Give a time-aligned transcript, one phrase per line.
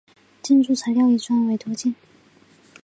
[0.41, 1.93] 建筑材料以砖为多见。